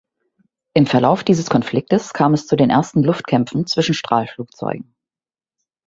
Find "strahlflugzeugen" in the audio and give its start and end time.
3.93-4.95